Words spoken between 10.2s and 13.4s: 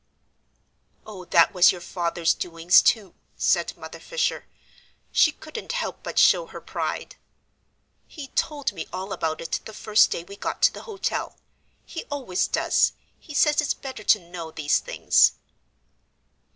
we got to the hotel. He always does; he